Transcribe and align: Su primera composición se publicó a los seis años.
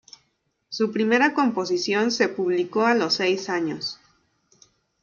Su 0.69 0.91
primera 0.91 1.35
composición 1.35 2.09
se 2.09 2.27
publicó 2.27 2.87
a 2.87 2.95
los 2.95 3.13
seis 3.13 3.49
años. 3.49 3.99